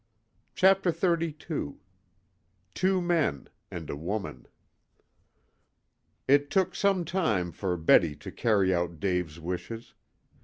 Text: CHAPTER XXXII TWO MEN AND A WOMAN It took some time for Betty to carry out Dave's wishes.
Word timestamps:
CHAPTER 0.55 0.89
XXXII 0.89 1.73
TWO 2.73 3.01
MEN 3.03 3.49
AND 3.69 3.87
A 3.91 3.95
WOMAN 3.95 4.47
It 6.27 6.49
took 6.49 6.73
some 6.73 7.05
time 7.05 7.51
for 7.51 7.77
Betty 7.77 8.15
to 8.15 8.31
carry 8.31 8.73
out 8.73 8.99
Dave's 8.99 9.39
wishes. 9.39 9.93